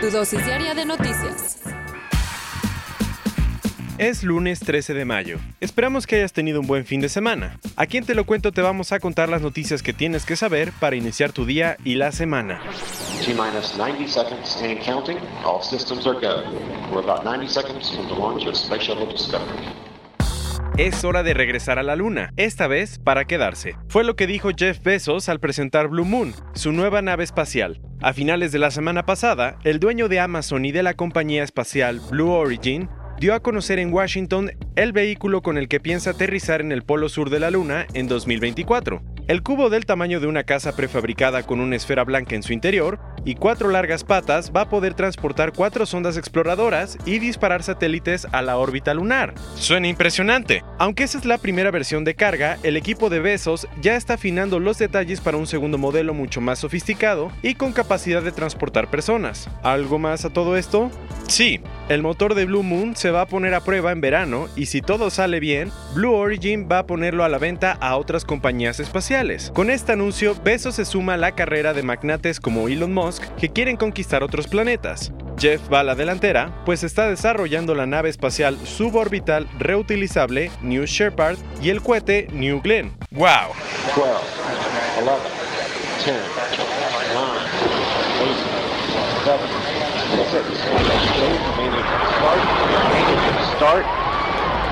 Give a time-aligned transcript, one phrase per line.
[0.00, 1.60] Tu dosis diaria de noticias.
[3.98, 5.40] Es lunes 13 de mayo.
[5.60, 7.58] Esperamos que hayas tenido un buen fin de semana.
[7.74, 10.70] Aquí en Te lo cuento te vamos a contar las noticias que tienes que saber
[10.78, 12.60] para iniciar tu día y la semana.
[13.24, 15.18] T-minus 90 seconds and counting.
[15.44, 16.44] All systems are go.
[16.92, 19.66] We're about 90 seconds from the launch of Space Shuttle Discovery.
[20.76, 23.74] Es hora de regresar a la luna, esta vez para quedarse.
[23.88, 27.80] Fue lo que dijo Jeff Bezos al presentar Blue Moon, su nueva nave espacial.
[28.00, 32.00] A finales de la semana pasada, el dueño de Amazon y de la compañía espacial
[32.12, 36.70] Blue Origin dio a conocer en Washington el vehículo con el que piensa aterrizar en
[36.70, 39.02] el polo sur de la Luna en 2024.
[39.26, 43.00] El cubo del tamaño de una casa prefabricada con una esfera blanca en su interior
[43.24, 48.42] y cuatro largas patas va a poder transportar cuatro sondas exploradoras y disparar satélites a
[48.42, 49.34] la órbita lunar.
[49.54, 50.64] Suena impresionante.
[50.78, 54.60] Aunque esa es la primera versión de carga, el equipo de Bezos ya está afinando
[54.60, 59.48] los detalles para un segundo modelo mucho más sofisticado y con capacidad de transportar personas.
[59.62, 60.90] ¿Algo más a todo esto?
[61.28, 64.66] Sí, el motor de Blue Moon se va a poner a prueba en verano y
[64.66, 68.80] si todo sale bien, Blue Origin va a ponerlo a la venta a otras compañías
[68.80, 69.50] espaciales.
[69.54, 73.07] Con este anuncio, Bezos se suma a la carrera de magnates como Elon Musk
[73.38, 75.12] que quieren conquistar otros planetas.
[75.38, 81.38] Jeff va a la delantera, pues está desarrollando la nave espacial suborbital reutilizable New Shepard
[81.62, 82.96] y el cohete New Glenn.
[83.10, 83.26] ¡Wow!
[83.94, 84.10] 12,
[84.98, 85.18] 11,
[86.04, 86.16] 10,
[87.14, 87.38] 9,
[88.20, 88.48] 8,
[89.24, 90.68] 7, 6,
[92.10, 92.38] start,
[93.56, 93.84] start,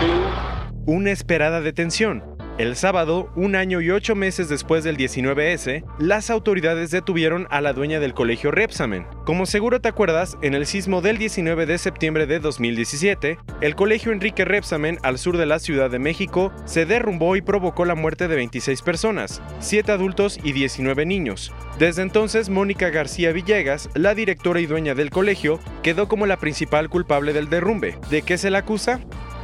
[0.00, 0.10] 2,
[0.86, 2.37] Una esperada detención.
[2.58, 7.72] El sábado, un año y ocho meses después del 19S, las autoridades detuvieron a la
[7.72, 9.06] dueña del colegio Repsamen.
[9.24, 14.10] Como seguro te acuerdas, en el sismo del 19 de septiembre de 2017, el colegio
[14.10, 18.26] Enrique Repsamen al sur de la Ciudad de México se derrumbó y provocó la muerte
[18.26, 21.52] de 26 personas, 7 adultos y 19 niños.
[21.78, 26.90] Desde entonces, Mónica García Villegas, la directora y dueña del colegio, quedó como la principal
[26.90, 27.98] culpable del derrumbe.
[28.10, 28.98] ¿De qué se la acusa?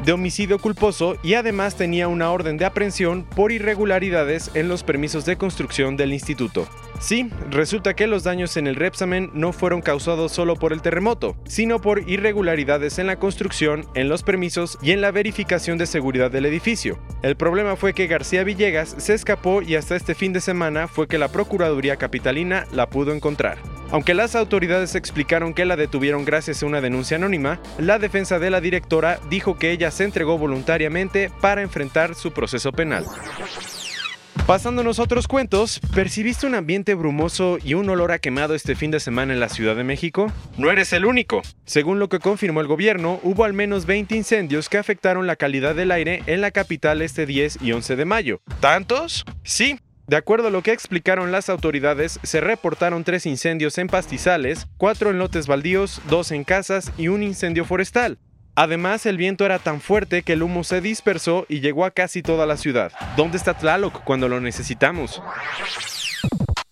[0.05, 5.25] De homicidio culposo y además tenía una orden de aprehensión por irregularidades en los permisos
[5.25, 6.67] de construcción del instituto.
[7.01, 11.37] Sí, resulta que los daños en el Repsamen no fueron causados solo por el terremoto,
[11.45, 16.31] sino por irregularidades en la construcción, en los permisos y en la verificación de seguridad
[16.31, 16.99] del edificio.
[17.23, 21.09] El problema fue que García Villegas se escapó y hasta este fin de semana fue
[21.09, 23.74] que la Procuraduría Capitalina la pudo encontrar.
[23.91, 28.51] Aunque las autoridades explicaron que la detuvieron gracias a una denuncia anónima, la defensa de
[28.51, 33.05] la directora dijo que ella se entregó voluntariamente para enfrentar su proceso penal.
[34.47, 38.91] Pasándonos a otros cuentos, ¿percibiste un ambiente brumoso y un olor a quemado este fin
[38.91, 40.31] de semana en la Ciudad de México?
[40.59, 41.41] No eres el único.
[41.65, 45.75] Según lo que confirmó el gobierno, hubo al menos 20 incendios que afectaron la calidad
[45.75, 48.43] del aire en la capital este 10 y 11 de mayo.
[48.61, 49.25] ¿Tantos?
[49.45, 54.67] Sí, de acuerdo a lo que explicaron las autoridades, se reportaron tres incendios en pastizales,
[54.77, 58.19] cuatro en lotes baldíos, dos en casas y un incendio forestal.
[58.55, 62.23] Además, el viento era tan fuerte que el humo se dispersó y llegó a casi
[62.23, 62.93] toda la ciudad.
[63.17, 65.23] ¿Dónde está Tlaloc cuando lo necesitamos?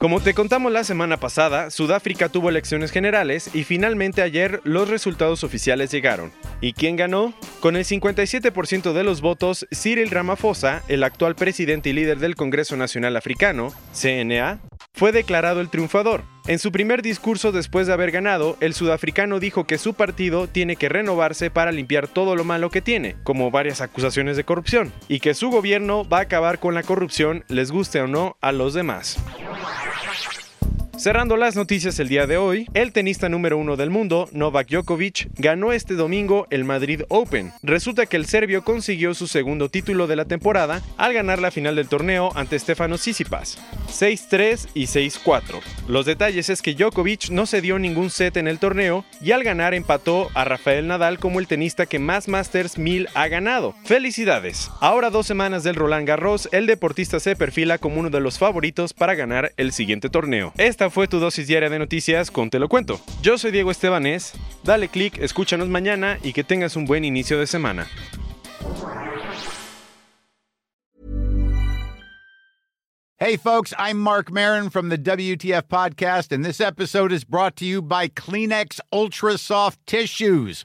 [0.02, 5.44] Como te contamos la semana pasada, Sudáfrica tuvo elecciones generales y finalmente ayer los resultados
[5.44, 6.32] oficiales llegaron.
[6.60, 7.34] ¿Y quién ganó?
[7.60, 12.76] Con el 57% de los votos, Cyril Ramaphosa, el actual presidente y líder del Congreso
[12.76, 14.58] Nacional Africano, CNA,
[14.92, 16.24] fue declarado el triunfador.
[16.48, 20.74] En su primer discurso después de haber ganado, el sudafricano dijo que su partido tiene
[20.74, 25.20] que renovarse para limpiar todo lo malo que tiene, como varias acusaciones de corrupción, y
[25.20, 28.74] que su gobierno va a acabar con la corrupción, les guste o no a los
[28.74, 29.18] demás.
[31.02, 35.30] Cerrando las noticias el día de hoy, el tenista número uno del mundo, Novak Djokovic,
[35.34, 37.50] ganó este domingo el Madrid Open.
[37.64, 41.74] Resulta que el serbio consiguió su segundo título de la temporada al ganar la final
[41.74, 43.58] del torneo ante Stefano Tsitsipas,
[43.88, 45.60] 6-3 y 6-4.
[45.88, 49.42] Los detalles es que Djokovic no se dio ningún set en el torneo y al
[49.42, 53.74] ganar empató a Rafael Nadal como el tenista que más Masters 1000 ha ganado.
[53.84, 54.70] ¡Felicidades!
[54.80, 58.94] Ahora dos semanas del Roland Garros, el deportista se perfila como uno de los favoritos
[58.94, 60.52] para ganar el siguiente torneo.
[60.58, 63.00] Esta fue tu dosis diaria de noticias con Te lo cuento.
[63.22, 67.46] Yo soy Diego Estebanés, dale click, escúchanos mañana y que tengas un buen inicio de
[67.46, 67.88] semana.
[73.18, 77.64] Hey, folks, I'm Mark Marin from the WTF Podcast, and this episode is brought to
[77.64, 80.64] you by Kleenex Ultra Soft Tissues,